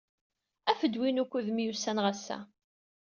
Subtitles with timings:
[0.71, 2.37] Af-d win wukud myussaneɣ ass-a!